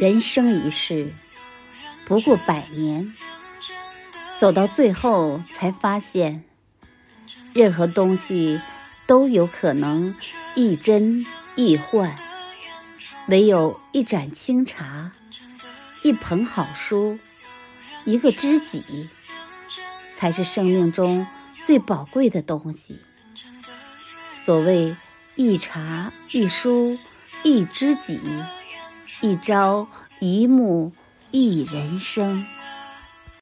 [0.00, 1.12] 人生一世，
[2.06, 3.14] 不过百年。
[4.34, 6.42] 走到最后，才发现，
[7.52, 8.58] 任何东西
[9.06, 10.16] 都有可能
[10.54, 12.16] 亦真亦幻。
[13.28, 15.12] 唯有一盏清茶，
[16.02, 17.18] 一捧好书，
[18.06, 19.10] 一个知己，
[20.08, 21.26] 才是生命中
[21.60, 22.98] 最宝贵的东西。
[24.32, 24.96] 所谓
[25.36, 26.96] 一茶一书
[27.42, 28.18] 一知己。
[29.22, 29.86] 一朝
[30.18, 30.92] 一暮，
[31.30, 32.46] 一人生。